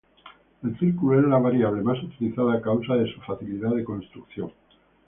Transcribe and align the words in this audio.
El 0.63 0.79
círculo 0.79 1.19
es 1.19 1.27
la 1.27 1.37
variable 1.37 1.83
más 1.83 2.01
utilizada 2.01 2.55
a 2.55 2.61
causa 2.63 2.95
de 2.95 3.13
su 3.13 3.21
facilidad 3.21 3.69
de 3.75 3.83
construcción. 3.83 4.51